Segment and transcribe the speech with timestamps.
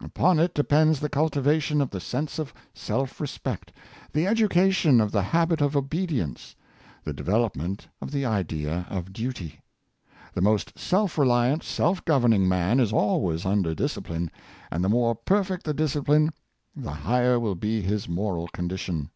[0.00, 3.70] Upon it depends the cultivation of the sense of self respect,
[4.14, 6.56] the education of the habit of obedience,
[7.04, 9.60] the development of the idea of duty.
[10.32, 14.30] The most self reliant, self governing man is always under discipline;
[14.70, 16.30] and the more perfect the discipline,
[16.74, 19.10] the higher will be his moral condition.